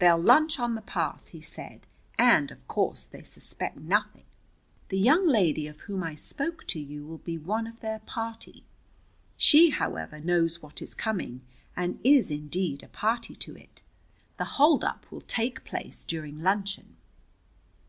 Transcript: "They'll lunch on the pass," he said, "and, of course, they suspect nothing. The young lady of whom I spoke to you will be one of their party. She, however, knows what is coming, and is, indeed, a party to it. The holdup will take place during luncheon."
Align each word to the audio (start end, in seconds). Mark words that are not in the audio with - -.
"They'll 0.00 0.18
lunch 0.18 0.58
on 0.58 0.74
the 0.74 0.80
pass," 0.80 1.28
he 1.28 1.40
said, 1.40 1.86
"and, 2.18 2.50
of 2.50 2.66
course, 2.66 3.04
they 3.04 3.22
suspect 3.22 3.76
nothing. 3.76 4.24
The 4.88 4.98
young 4.98 5.28
lady 5.28 5.68
of 5.68 5.82
whom 5.82 6.02
I 6.02 6.16
spoke 6.16 6.66
to 6.66 6.80
you 6.80 7.06
will 7.06 7.18
be 7.18 7.38
one 7.38 7.68
of 7.68 7.78
their 7.78 8.00
party. 8.00 8.64
She, 9.36 9.70
however, 9.70 10.18
knows 10.18 10.60
what 10.60 10.82
is 10.82 10.92
coming, 10.92 11.42
and 11.76 12.00
is, 12.02 12.32
indeed, 12.32 12.82
a 12.82 12.88
party 12.88 13.36
to 13.36 13.54
it. 13.56 13.80
The 14.38 14.44
holdup 14.58 15.06
will 15.12 15.20
take 15.20 15.62
place 15.62 16.02
during 16.02 16.42
luncheon." 16.42 16.96